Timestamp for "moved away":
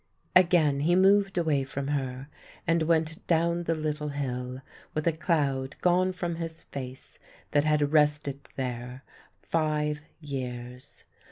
0.95-1.63